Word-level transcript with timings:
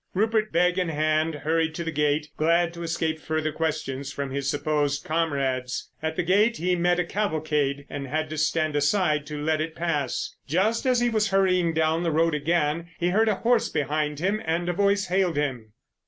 Rupert, 0.15 0.51
bag 0.51 0.79
in 0.79 0.89
hand, 0.89 1.35
hurried 1.35 1.75
to 1.75 1.83
the 1.83 1.91
gate, 1.91 2.29
glad 2.35 2.73
to 2.73 2.81
escape 2.81 3.19
further 3.19 3.51
questions 3.51 4.11
from 4.11 4.31
his 4.31 4.49
supposed 4.49 5.03
comrades. 5.05 5.91
At 6.01 6.15
the 6.15 6.23
gate 6.23 6.57
he 6.57 6.75
met 6.75 6.97
a 6.97 7.03
cavalcade, 7.03 7.85
and 7.87 8.07
had 8.07 8.27
to 8.31 8.37
stand 8.39 8.75
aside 8.75 9.27
to 9.27 9.39
let 9.39 9.61
it 9.61 9.75
pass. 9.75 10.35
Just 10.47 10.87
as 10.87 11.01
he 11.01 11.09
was 11.11 11.27
hurrying 11.29 11.71
down 11.71 12.01
the 12.01 12.09
road 12.09 12.33
again, 12.33 12.89
he 12.99 13.09
heard 13.09 13.29
a 13.29 13.35
horse 13.45 13.69
behind 13.69 14.17
him, 14.17 14.41
and 14.43 14.67
a 14.67 14.73
voice 14.73 15.05
hailed 15.05 15.37
him. 15.37 15.71